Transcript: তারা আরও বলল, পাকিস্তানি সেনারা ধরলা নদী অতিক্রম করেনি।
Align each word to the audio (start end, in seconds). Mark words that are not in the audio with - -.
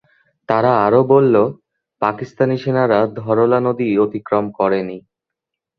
তারা 0.49 0.71
আরও 0.85 1.01
বলল, 1.13 1.35
পাকিস্তানি 2.01 2.55
সেনারা 2.63 2.99
ধরলা 3.19 3.59
নদী 3.67 3.87
অতিক্রম 4.05 4.45
করেনি। 4.59 4.97